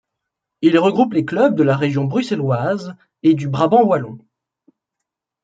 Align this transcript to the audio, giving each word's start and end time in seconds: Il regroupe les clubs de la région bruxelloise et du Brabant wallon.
Il 0.63 0.79
regroupe 0.79 1.13
les 1.13 1.25
clubs 1.25 1.53
de 1.53 1.61
la 1.61 1.77
région 1.77 2.05
bruxelloise 2.05 2.95
et 3.21 3.35
du 3.35 3.47
Brabant 3.47 3.83
wallon. 3.85 4.17